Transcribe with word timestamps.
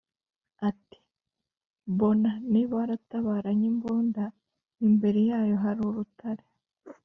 Ati: 0.69 0.99
Bona 1.97 2.31
niba 2.51 2.73
waratabaranye 2.79 3.65
imbunda, 3.71 4.23
imbere 4.87 5.19
yayo 5.29 5.55
hali 5.63 5.81
urutare! 5.89 6.45